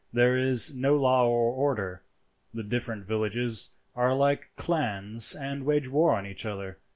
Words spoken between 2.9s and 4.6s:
villages are like